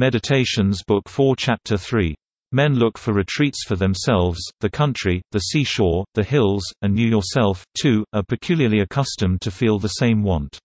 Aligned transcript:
Meditations 0.00 0.82
Book 0.82 1.10
4 1.10 1.36
Chapter 1.36 1.76
3. 1.76 2.14
Men 2.52 2.72
look 2.72 2.96
for 2.96 3.12
retreats 3.12 3.64
for 3.66 3.76
themselves, 3.76 4.40
the 4.60 4.70
country, 4.70 5.20
the 5.30 5.40
seashore, 5.40 6.06
the 6.14 6.24
hills, 6.24 6.62
and 6.80 6.98
you 6.98 7.06
yourself, 7.06 7.66
too, 7.78 8.02
are 8.14 8.22
peculiarly 8.22 8.80
accustomed 8.80 9.42
to 9.42 9.50
feel 9.50 9.78
the 9.78 9.88
same 9.88 10.22
want. 10.22 10.58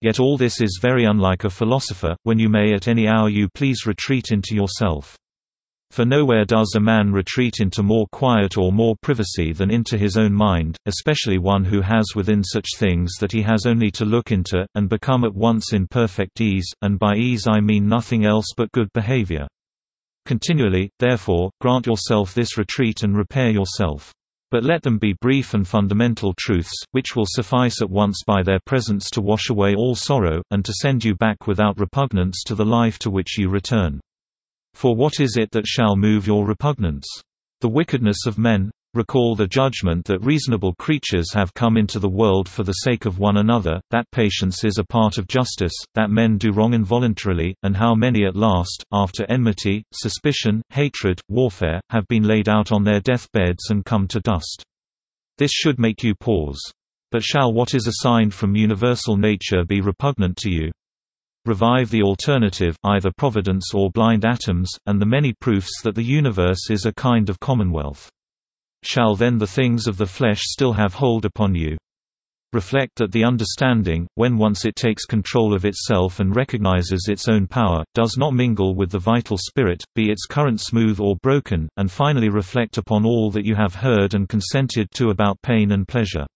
Yet 0.00 0.20
all 0.20 0.36
this 0.36 0.60
is 0.60 0.78
very 0.80 1.04
unlike 1.04 1.42
a 1.42 1.50
philosopher, 1.50 2.14
when 2.22 2.38
you 2.38 2.48
may 2.48 2.72
at 2.72 2.86
any 2.86 3.08
hour 3.08 3.28
you 3.28 3.48
please 3.48 3.86
retreat 3.86 4.26
into 4.30 4.54
yourself. 4.54 5.16
For 5.90 6.04
nowhere 6.04 6.44
does 6.44 6.74
a 6.76 6.80
man 6.80 7.10
retreat 7.10 7.54
into 7.58 7.82
more 7.82 8.06
quiet 8.12 8.56
or 8.56 8.70
more 8.70 8.94
privacy 9.02 9.52
than 9.52 9.72
into 9.72 9.98
his 9.98 10.16
own 10.16 10.32
mind, 10.32 10.76
especially 10.86 11.38
one 11.38 11.64
who 11.64 11.80
has 11.80 12.14
within 12.14 12.44
such 12.44 12.66
things 12.76 13.10
that 13.18 13.32
he 13.32 13.42
has 13.42 13.66
only 13.66 13.90
to 13.92 14.04
look 14.04 14.30
into, 14.30 14.64
and 14.76 14.88
become 14.88 15.24
at 15.24 15.34
once 15.34 15.72
in 15.72 15.88
perfect 15.88 16.40
ease, 16.40 16.72
and 16.82 16.98
by 16.98 17.16
ease 17.16 17.48
I 17.48 17.58
mean 17.58 17.88
nothing 17.88 18.24
else 18.24 18.46
but 18.56 18.70
good 18.70 18.92
behavior. 18.92 19.48
Continually, 20.26 20.90
therefore, 21.00 21.50
grant 21.60 21.86
yourself 21.86 22.34
this 22.34 22.56
retreat 22.56 23.02
and 23.02 23.16
repair 23.16 23.50
yourself. 23.50 24.12
But 24.52 24.62
let 24.62 24.82
them 24.82 24.98
be 24.98 25.16
brief 25.20 25.54
and 25.54 25.66
fundamental 25.66 26.34
truths, 26.38 26.84
which 26.92 27.16
will 27.16 27.26
suffice 27.26 27.82
at 27.82 27.90
once 27.90 28.22
by 28.24 28.44
their 28.44 28.60
presence 28.64 29.10
to 29.10 29.20
wash 29.20 29.50
away 29.50 29.74
all 29.74 29.96
sorrow, 29.96 30.42
and 30.52 30.64
to 30.64 30.72
send 30.72 31.04
you 31.04 31.16
back 31.16 31.48
without 31.48 31.80
repugnance 31.80 32.44
to 32.46 32.54
the 32.54 32.64
life 32.64 32.98
to 33.00 33.10
which 33.10 33.38
you 33.38 33.48
return. 33.48 34.00
For 34.80 34.96
what 34.96 35.20
is 35.20 35.36
it 35.36 35.50
that 35.50 35.66
shall 35.66 35.94
move 35.94 36.26
your 36.26 36.46
repugnance? 36.46 37.06
The 37.60 37.68
wickedness 37.68 38.24
of 38.26 38.38
men? 38.38 38.70
Recall 38.94 39.36
the 39.36 39.46
judgment 39.46 40.06
that 40.06 40.24
reasonable 40.24 40.74
creatures 40.76 41.34
have 41.34 41.52
come 41.52 41.76
into 41.76 41.98
the 41.98 42.08
world 42.08 42.48
for 42.48 42.62
the 42.62 42.72
sake 42.72 43.04
of 43.04 43.18
one 43.18 43.36
another, 43.36 43.82
that 43.90 44.10
patience 44.10 44.64
is 44.64 44.78
a 44.78 44.84
part 44.84 45.18
of 45.18 45.28
justice, 45.28 45.74
that 45.96 46.08
men 46.08 46.38
do 46.38 46.52
wrong 46.52 46.72
involuntarily, 46.72 47.54
and 47.62 47.76
how 47.76 47.94
many 47.94 48.24
at 48.24 48.36
last, 48.36 48.82
after 48.90 49.26
enmity, 49.28 49.84
suspicion, 49.92 50.62
hatred, 50.70 51.20
warfare, 51.28 51.82
have 51.90 52.08
been 52.08 52.22
laid 52.22 52.48
out 52.48 52.72
on 52.72 52.82
their 52.82 53.00
death-beds 53.00 53.68
and 53.68 53.84
come 53.84 54.08
to 54.08 54.20
dust. 54.20 54.64
This 55.36 55.52
should 55.52 55.78
make 55.78 56.02
you 56.02 56.14
pause. 56.14 56.72
But 57.10 57.22
shall 57.22 57.52
what 57.52 57.74
is 57.74 57.86
assigned 57.86 58.32
from 58.32 58.56
universal 58.56 59.18
nature 59.18 59.62
be 59.62 59.82
repugnant 59.82 60.38
to 60.38 60.50
you? 60.50 60.70
Revive 61.44 61.90
the 61.90 62.02
alternative 62.02 62.76
either 62.84 63.10
providence 63.16 63.72
or 63.74 63.90
blind 63.90 64.24
atoms, 64.24 64.70
and 64.86 65.00
the 65.00 65.06
many 65.06 65.32
proofs 65.32 65.80
that 65.82 65.94
the 65.94 66.04
universe 66.04 66.70
is 66.70 66.86
a 66.86 66.92
kind 66.92 67.28
of 67.30 67.40
commonwealth. 67.40 68.10
Shall 68.82 69.16
then 69.16 69.38
the 69.38 69.46
things 69.46 69.86
of 69.86 69.96
the 69.96 70.06
flesh 70.06 70.40
still 70.42 70.72
have 70.74 70.94
hold 70.94 71.24
upon 71.24 71.54
you? 71.54 71.76
Reflect 72.52 72.96
that 72.96 73.12
the 73.12 73.22
understanding, 73.22 74.08
when 74.16 74.36
once 74.36 74.64
it 74.64 74.74
takes 74.74 75.04
control 75.04 75.54
of 75.54 75.64
itself 75.64 76.18
and 76.18 76.34
recognizes 76.34 77.06
its 77.08 77.28
own 77.28 77.46
power, 77.46 77.84
does 77.94 78.16
not 78.18 78.34
mingle 78.34 78.74
with 78.74 78.90
the 78.90 78.98
vital 78.98 79.38
spirit, 79.38 79.84
be 79.94 80.10
its 80.10 80.26
current 80.26 80.60
smooth 80.60 80.98
or 80.98 81.14
broken, 81.22 81.68
and 81.76 81.92
finally 81.92 82.28
reflect 82.28 82.76
upon 82.76 83.06
all 83.06 83.30
that 83.30 83.44
you 83.44 83.54
have 83.54 83.76
heard 83.76 84.14
and 84.14 84.28
consented 84.28 84.90
to 84.92 85.10
about 85.10 85.40
pain 85.42 85.70
and 85.70 85.86
pleasure. 85.86 86.26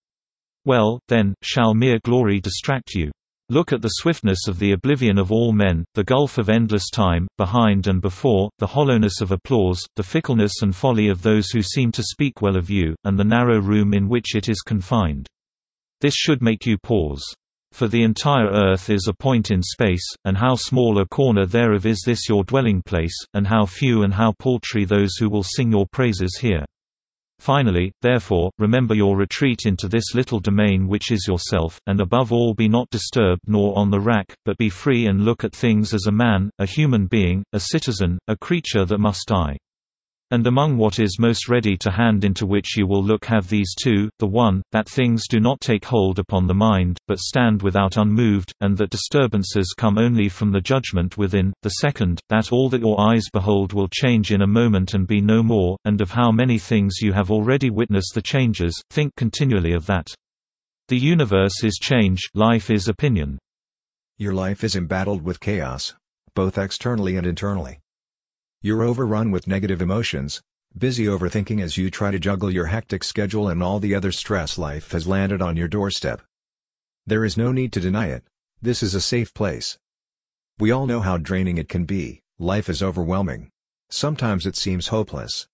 Well, 0.64 1.00
then, 1.08 1.34
shall 1.42 1.74
mere 1.74 1.98
glory 2.04 2.40
distract 2.40 2.94
you? 2.94 3.10
Look 3.50 3.74
at 3.74 3.82
the 3.82 3.88
swiftness 3.88 4.48
of 4.48 4.58
the 4.58 4.72
oblivion 4.72 5.18
of 5.18 5.30
all 5.30 5.52
men, 5.52 5.84
the 5.94 6.02
gulf 6.02 6.38
of 6.38 6.48
endless 6.48 6.88
time, 6.88 7.28
behind 7.36 7.86
and 7.88 8.00
before, 8.00 8.48
the 8.58 8.66
hollowness 8.66 9.20
of 9.20 9.32
applause, 9.32 9.84
the 9.96 10.02
fickleness 10.02 10.62
and 10.62 10.74
folly 10.74 11.08
of 11.08 11.20
those 11.20 11.50
who 11.50 11.60
seem 11.60 11.92
to 11.92 12.02
speak 12.02 12.40
well 12.40 12.56
of 12.56 12.70
you, 12.70 12.94
and 13.04 13.18
the 13.18 13.24
narrow 13.24 13.60
room 13.60 13.92
in 13.92 14.08
which 14.08 14.34
it 14.34 14.48
is 14.48 14.62
confined. 14.62 15.26
This 16.00 16.14
should 16.14 16.40
make 16.40 16.64
you 16.64 16.78
pause. 16.78 17.22
For 17.72 17.86
the 17.86 18.02
entire 18.02 18.46
earth 18.46 18.88
is 18.88 19.08
a 19.08 19.12
point 19.12 19.50
in 19.50 19.62
space, 19.62 20.06
and 20.24 20.38
how 20.38 20.54
small 20.54 20.98
a 20.98 21.06
corner 21.06 21.44
thereof 21.44 21.84
is 21.84 22.02
this 22.06 22.28
your 22.28 22.44
dwelling 22.44 22.80
place, 22.86 23.16
and 23.34 23.46
how 23.46 23.66
few 23.66 24.04
and 24.04 24.14
how 24.14 24.32
paltry 24.38 24.86
those 24.86 25.16
who 25.16 25.28
will 25.28 25.42
sing 25.42 25.70
your 25.70 25.86
praises 25.92 26.38
here. 26.40 26.64
Finally, 27.44 27.92
therefore, 28.00 28.50
remember 28.58 28.94
your 28.94 29.18
retreat 29.18 29.66
into 29.66 29.86
this 29.86 30.14
little 30.14 30.40
domain 30.40 30.88
which 30.88 31.12
is 31.12 31.26
yourself, 31.28 31.78
and 31.86 32.00
above 32.00 32.32
all 32.32 32.54
be 32.54 32.70
not 32.70 32.88
disturbed 32.88 33.42
nor 33.46 33.78
on 33.78 33.90
the 33.90 34.00
rack, 34.00 34.34
but 34.46 34.56
be 34.56 34.70
free 34.70 35.04
and 35.08 35.26
look 35.26 35.44
at 35.44 35.54
things 35.54 35.92
as 35.92 36.06
a 36.08 36.10
man, 36.10 36.48
a 36.58 36.64
human 36.64 37.06
being, 37.06 37.44
a 37.52 37.60
citizen, 37.60 38.18
a 38.28 38.36
creature 38.38 38.86
that 38.86 38.96
must 38.96 39.26
die. 39.26 39.58
And 40.34 40.48
among 40.48 40.78
what 40.78 40.98
is 40.98 41.20
most 41.20 41.48
ready 41.48 41.76
to 41.76 41.92
hand 41.92 42.24
into 42.24 42.44
which 42.44 42.76
you 42.76 42.88
will 42.88 43.04
look 43.04 43.24
have 43.26 43.48
these 43.48 43.72
two, 43.80 44.10
the 44.18 44.26
one, 44.26 44.62
that 44.72 44.88
things 44.88 45.28
do 45.28 45.38
not 45.38 45.60
take 45.60 45.84
hold 45.84 46.18
upon 46.18 46.48
the 46.48 46.54
mind, 46.54 46.98
but 47.06 47.20
stand 47.20 47.62
without 47.62 47.98
unmoved, 47.98 48.52
and 48.60 48.76
that 48.78 48.90
disturbances 48.90 49.72
come 49.78 49.96
only 49.96 50.28
from 50.28 50.50
the 50.50 50.60
judgment 50.60 51.16
within, 51.16 51.52
the 51.62 51.76
second, 51.78 52.20
that 52.30 52.50
all 52.50 52.68
that 52.70 52.80
your 52.80 53.00
eyes 53.00 53.26
behold 53.32 53.72
will 53.72 53.86
change 53.86 54.32
in 54.32 54.42
a 54.42 54.46
moment 54.46 54.94
and 54.94 55.06
be 55.06 55.20
no 55.20 55.40
more, 55.40 55.76
and 55.84 56.00
of 56.00 56.10
how 56.10 56.32
many 56.32 56.58
things 56.58 56.96
you 57.00 57.12
have 57.12 57.30
already 57.30 57.70
witnessed 57.70 58.12
the 58.16 58.20
changes, 58.20 58.82
think 58.90 59.14
continually 59.14 59.72
of 59.72 59.86
that. 59.86 60.08
The 60.88 60.98
universe 60.98 61.62
is 61.62 61.78
change, 61.80 62.22
life 62.34 62.70
is 62.70 62.88
opinion. 62.88 63.38
Your 64.18 64.34
life 64.34 64.64
is 64.64 64.74
embattled 64.74 65.22
with 65.22 65.38
chaos, 65.38 65.94
both 66.34 66.58
externally 66.58 67.16
and 67.16 67.24
internally. 67.24 67.78
You're 68.64 68.82
overrun 68.82 69.30
with 69.30 69.46
negative 69.46 69.82
emotions, 69.82 70.40
busy 70.74 71.04
overthinking 71.04 71.60
as 71.60 71.76
you 71.76 71.90
try 71.90 72.10
to 72.10 72.18
juggle 72.18 72.50
your 72.50 72.68
hectic 72.68 73.04
schedule 73.04 73.46
and 73.46 73.62
all 73.62 73.78
the 73.78 73.94
other 73.94 74.10
stress 74.10 74.56
life 74.56 74.92
has 74.92 75.06
landed 75.06 75.42
on 75.42 75.54
your 75.54 75.68
doorstep. 75.68 76.22
There 77.04 77.26
is 77.26 77.36
no 77.36 77.52
need 77.52 77.74
to 77.74 77.80
deny 77.80 78.06
it, 78.06 78.24
this 78.62 78.82
is 78.82 78.94
a 78.94 79.02
safe 79.02 79.34
place. 79.34 79.76
We 80.58 80.70
all 80.70 80.86
know 80.86 81.00
how 81.00 81.18
draining 81.18 81.58
it 81.58 81.68
can 81.68 81.84
be, 81.84 82.22
life 82.38 82.70
is 82.70 82.82
overwhelming. 82.82 83.50
Sometimes 83.90 84.46
it 84.46 84.56
seems 84.56 84.88
hopeless. 84.88 85.46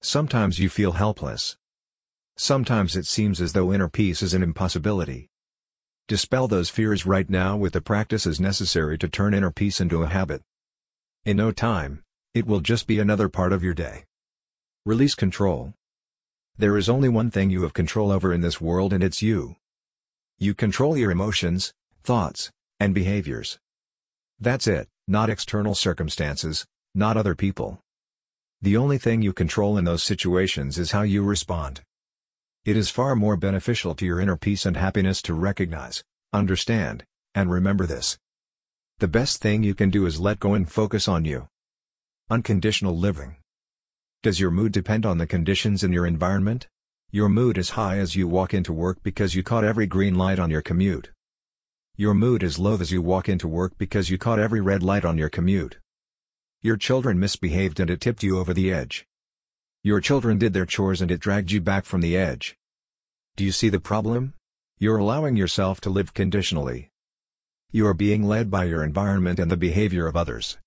Sometimes 0.00 0.60
you 0.60 0.68
feel 0.68 0.92
helpless. 0.92 1.56
Sometimes 2.36 2.94
it 2.94 3.06
seems 3.06 3.40
as 3.40 3.52
though 3.52 3.72
inner 3.72 3.88
peace 3.88 4.22
is 4.22 4.32
an 4.32 4.44
impossibility. 4.44 5.26
Dispel 6.06 6.46
those 6.46 6.70
fears 6.70 7.04
right 7.04 7.28
now 7.28 7.56
with 7.56 7.72
the 7.72 7.80
practices 7.80 8.38
necessary 8.38 8.96
to 8.98 9.08
turn 9.08 9.34
inner 9.34 9.50
peace 9.50 9.80
into 9.80 10.04
a 10.04 10.08
habit. 10.08 10.42
In 11.24 11.36
no 11.36 11.50
time, 11.50 12.04
it 12.38 12.46
will 12.46 12.60
just 12.60 12.86
be 12.86 13.00
another 13.00 13.28
part 13.28 13.52
of 13.52 13.64
your 13.64 13.74
day. 13.74 14.04
Release 14.86 15.16
control. 15.16 15.74
There 16.56 16.76
is 16.76 16.88
only 16.88 17.08
one 17.08 17.32
thing 17.32 17.50
you 17.50 17.62
have 17.62 17.72
control 17.72 18.12
over 18.12 18.32
in 18.32 18.42
this 18.42 18.60
world 18.60 18.92
and 18.92 19.02
it's 19.02 19.20
you. 19.20 19.56
You 20.38 20.54
control 20.54 20.96
your 20.96 21.10
emotions, 21.10 21.74
thoughts, 22.04 22.52
and 22.78 22.94
behaviors. 22.94 23.58
That's 24.38 24.68
it, 24.68 24.88
not 25.08 25.28
external 25.28 25.74
circumstances, 25.74 26.64
not 26.94 27.16
other 27.16 27.34
people. 27.34 27.80
The 28.62 28.76
only 28.76 28.98
thing 28.98 29.20
you 29.20 29.32
control 29.32 29.76
in 29.76 29.84
those 29.84 30.04
situations 30.04 30.78
is 30.78 30.92
how 30.92 31.02
you 31.02 31.24
respond. 31.24 31.80
It 32.64 32.76
is 32.76 32.88
far 32.88 33.16
more 33.16 33.36
beneficial 33.36 33.96
to 33.96 34.06
your 34.06 34.20
inner 34.20 34.36
peace 34.36 34.64
and 34.64 34.76
happiness 34.76 35.20
to 35.22 35.34
recognize, 35.34 36.04
understand, 36.32 37.04
and 37.34 37.50
remember 37.50 37.84
this. 37.84 38.16
The 38.98 39.08
best 39.08 39.42
thing 39.42 39.64
you 39.64 39.74
can 39.74 39.90
do 39.90 40.06
is 40.06 40.20
let 40.20 40.38
go 40.38 40.54
and 40.54 40.70
focus 40.70 41.08
on 41.08 41.24
you. 41.24 41.48
Unconditional 42.30 42.94
living. 42.94 43.36
Does 44.22 44.38
your 44.38 44.50
mood 44.50 44.70
depend 44.70 45.06
on 45.06 45.16
the 45.16 45.26
conditions 45.26 45.82
in 45.82 45.94
your 45.94 46.04
environment? 46.04 46.68
Your 47.10 47.30
mood 47.30 47.56
is 47.56 47.70
high 47.70 47.96
as 47.96 48.16
you 48.16 48.28
walk 48.28 48.52
into 48.52 48.70
work 48.70 48.98
because 49.02 49.34
you 49.34 49.42
caught 49.42 49.64
every 49.64 49.86
green 49.86 50.14
light 50.14 50.38
on 50.38 50.50
your 50.50 50.60
commute. 50.60 51.10
Your 51.96 52.12
mood 52.12 52.42
is 52.42 52.58
low 52.58 52.76
as 52.78 52.92
you 52.92 53.00
walk 53.00 53.30
into 53.30 53.48
work 53.48 53.78
because 53.78 54.10
you 54.10 54.18
caught 54.18 54.38
every 54.38 54.60
red 54.60 54.82
light 54.82 55.06
on 55.06 55.16
your 55.16 55.30
commute. 55.30 55.78
Your 56.60 56.76
children 56.76 57.18
misbehaved 57.18 57.80
and 57.80 57.88
it 57.88 58.02
tipped 58.02 58.22
you 58.22 58.38
over 58.38 58.52
the 58.52 58.70
edge. 58.74 59.06
Your 59.82 60.02
children 60.02 60.36
did 60.36 60.52
their 60.52 60.66
chores 60.66 61.00
and 61.00 61.10
it 61.10 61.20
dragged 61.20 61.50
you 61.50 61.62
back 61.62 61.86
from 61.86 62.02
the 62.02 62.14
edge. 62.14 62.58
Do 63.36 63.44
you 63.44 63.52
see 63.52 63.70
the 63.70 63.80
problem? 63.80 64.34
You're 64.78 64.98
allowing 64.98 65.36
yourself 65.36 65.80
to 65.80 65.88
live 65.88 66.12
conditionally. 66.12 66.90
You 67.72 67.86
are 67.86 67.94
being 67.94 68.22
led 68.22 68.50
by 68.50 68.64
your 68.64 68.84
environment 68.84 69.38
and 69.38 69.50
the 69.50 69.56
behavior 69.56 70.06
of 70.06 70.14
others. 70.14 70.58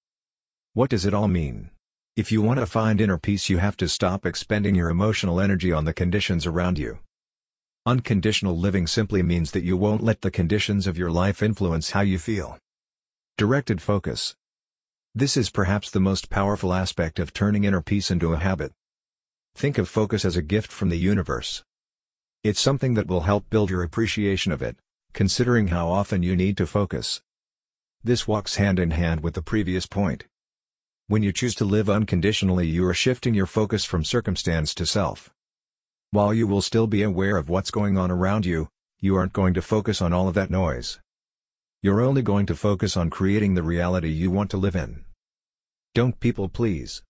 What 0.73 0.89
does 0.89 1.05
it 1.05 1.13
all 1.13 1.27
mean? 1.27 1.69
If 2.15 2.31
you 2.31 2.41
want 2.41 2.61
to 2.61 2.65
find 2.65 3.01
inner 3.01 3.17
peace 3.17 3.49
you 3.49 3.57
have 3.57 3.75
to 3.75 3.89
stop 3.89 4.25
expending 4.25 4.73
your 4.73 4.89
emotional 4.89 5.41
energy 5.41 5.73
on 5.73 5.83
the 5.83 5.91
conditions 5.91 6.45
around 6.45 6.79
you. 6.79 6.99
Unconditional 7.85 8.57
living 8.57 8.87
simply 8.87 9.21
means 9.21 9.51
that 9.51 9.65
you 9.65 9.75
won't 9.75 10.01
let 10.01 10.21
the 10.21 10.31
conditions 10.31 10.87
of 10.87 10.97
your 10.97 11.11
life 11.11 11.43
influence 11.43 11.91
how 11.91 11.99
you 11.99 12.17
feel. 12.17 12.57
Directed 13.37 13.81
focus. 13.81 14.33
This 15.13 15.35
is 15.35 15.49
perhaps 15.49 15.91
the 15.91 15.99
most 15.99 16.29
powerful 16.29 16.73
aspect 16.73 17.19
of 17.19 17.33
turning 17.33 17.65
inner 17.65 17.81
peace 17.81 18.09
into 18.09 18.31
a 18.31 18.37
habit. 18.37 18.71
Think 19.55 19.77
of 19.77 19.89
focus 19.89 20.23
as 20.23 20.37
a 20.37 20.41
gift 20.41 20.71
from 20.71 20.87
the 20.87 20.97
universe. 20.97 21.65
It's 22.45 22.61
something 22.61 22.93
that 22.93 23.07
will 23.07 23.21
help 23.21 23.49
build 23.49 23.69
your 23.69 23.83
appreciation 23.83 24.53
of 24.53 24.61
it, 24.61 24.77
considering 25.11 25.67
how 25.67 25.89
often 25.89 26.23
you 26.23 26.33
need 26.37 26.55
to 26.55 26.65
focus. 26.65 27.21
This 28.05 28.25
walks 28.25 28.55
hand 28.55 28.79
in 28.79 28.91
hand 28.91 29.19
with 29.19 29.33
the 29.33 29.41
previous 29.41 29.85
point. 29.85 30.27
When 31.11 31.23
you 31.23 31.33
choose 31.33 31.55
to 31.55 31.65
live 31.65 31.89
unconditionally 31.89 32.67
you 32.67 32.87
are 32.87 32.93
shifting 32.93 33.33
your 33.33 33.45
focus 33.45 33.83
from 33.83 34.05
circumstance 34.05 34.73
to 34.75 34.85
self. 34.85 35.29
While 36.11 36.33
you 36.33 36.47
will 36.47 36.61
still 36.61 36.87
be 36.87 37.03
aware 37.03 37.35
of 37.35 37.49
what's 37.49 37.69
going 37.69 37.97
on 37.97 38.09
around 38.09 38.45
you, 38.45 38.69
you 39.01 39.17
aren't 39.17 39.33
going 39.33 39.53
to 39.55 39.61
focus 39.61 40.01
on 40.01 40.13
all 40.13 40.29
of 40.29 40.35
that 40.35 40.49
noise. 40.49 41.01
You're 41.81 41.99
only 41.99 42.21
going 42.21 42.45
to 42.45 42.55
focus 42.55 42.95
on 42.95 43.09
creating 43.09 43.55
the 43.55 43.61
reality 43.61 44.07
you 44.07 44.31
want 44.31 44.51
to 44.51 44.57
live 44.57 44.73
in. 44.73 45.03
Don't 45.93 46.17
people 46.21 46.47
please. 46.47 47.03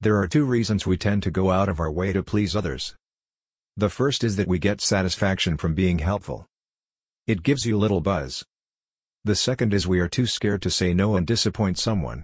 There 0.00 0.18
are 0.18 0.28
two 0.28 0.44
reasons 0.44 0.86
we 0.86 0.96
tend 0.96 1.24
to 1.24 1.32
go 1.32 1.50
out 1.50 1.68
of 1.68 1.80
our 1.80 1.90
way 1.90 2.12
to 2.12 2.22
please 2.22 2.54
others. 2.54 2.94
The 3.76 3.90
first 3.90 4.22
is 4.22 4.36
that 4.36 4.46
we 4.46 4.60
get 4.60 4.80
satisfaction 4.80 5.56
from 5.56 5.74
being 5.74 5.98
helpful. 5.98 6.46
It 7.26 7.42
gives 7.42 7.66
you 7.66 7.76
little 7.76 8.00
buzz. 8.00 8.44
The 9.24 9.34
second 9.34 9.74
is 9.74 9.84
we 9.84 9.98
are 9.98 10.08
too 10.08 10.26
scared 10.26 10.62
to 10.62 10.70
say 10.70 10.94
no 10.94 11.16
and 11.16 11.26
disappoint 11.26 11.76
someone. 11.76 12.22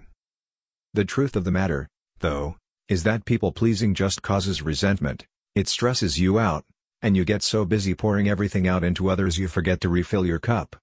The 0.95 1.05
truth 1.05 1.35
of 1.35 1.43
the 1.43 1.51
matter, 1.51 1.87
though, 2.19 2.57
is 2.87 3.01
that 3.01 3.25
people-pleasing 3.25 3.95
just 3.95 4.21
causes 4.21 4.61
resentment, 4.61 5.25
it 5.55 5.67
stresses 5.67 6.19
you 6.19 6.37
out, 6.37 6.65
and 7.01 7.17
you 7.17 7.25
get 7.25 7.41
so 7.41 7.65
busy 7.65 7.95
pouring 7.95 8.29
everything 8.29 8.67
out 8.67 8.83
into 8.83 9.09
others 9.09 9.39
you 9.39 9.47
forget 9.47 9.81
to 9.81 9.89
refill 9.89 10.23
your 10.23 10.37
cup. 10.37 10.75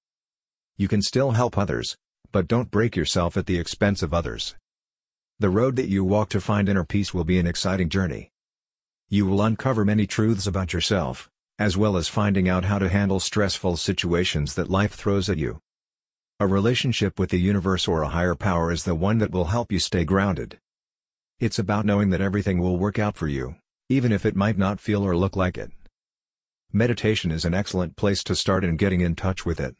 You 0.76 0.88
can 0.88 1.00
still 1.00 1.30
help 1.32 1.56
others, 1.56 1.96
but 2.32 2.48
don't 2.48 2.72
break 2.72 2.96
yourself 2.96 3.36
at 3.36 3.46
the 3.46 3.58
expense 3.58 4.02
of 4.02 4.12
others. 4.12 4.56
The 5.38 5.48
road 5.48 5.76
that 5.76 5.88
you 5.88 6.04
walk 6.04 6.28
to 6.30 6.40
find 6.40 6.68
inner 6.68 6.84
peace 6.84 7.14
will 7.14 7.24
be 7.24 7.38
an 7.38 7.46
exciting 7.46 7.88
journey. 7.88 8.30
You 9.08 9.26
will 9.26 9.42
uncover 9.42 9.84
many 9.84 10.08
truths 10.08 10.46
about 10.46 10.72
yourself, 10.72 11.30
as 11.56 11.76
well 11.76 11.96
as 11.96 12.08
finding 12.08 12.48
out 12.48 12.64
how 12.64 12.80
to 12.80 12.88
handle 12.88 13.20
stressful 13.20 13.76
situations 13.76 14.56
that 14.56 14.70
life 14.70 14.94
throws 14.94 15.30
at 15.30 15.38
you. 15.38 15.60
A 16.42 16.46
relationship 16.46 17.18
with 17.18 17.28
the 17.28 17.38
universe 17.38 17.86
or 17.86 18.00
a 18.00 18.08
higher 18.08 18.34
power 18.34 18.72
is 18.72 18.84
the 18.84 18.94
one 18.94 19.18
that 19.18 19.30
will 19.30 19.52
help 19.52 19.70
you 19.70 19.78
stay 19.78 20.06
grounded. 20.06 20.58
It's 21.38 21.58
about 21.58 21.84
knowing 21.84 22.08
that 22.10 22.22
everything 22.22 22.60
will 22.60 22.78
work 22.78 22.98
out 22.98 23.14
for 23.14 23.28
you, 23.28 23.56
even 23.90 24.10
if 24.10 24.24
it 24.24 24.34
might 24.34 24.56
not 24.56 24.80
feel 24.80 25.06
or 25.06 25.14
look 25.14 25.36
like 25.36 25.58
it. 25.58 25.70
Meditation 26.72 27.30
is 27.30 27.44
an 27.44 27.52
excellent 27.52 27.94
place 27.94 28.24
to 28.24 28.34
start 28.34 28.64
in 28.64 28.78
getting 28.78 29.02
in 29.02 29.14
touch 29.14 29.44
with 29.44 29.60
it. 29.60 29.76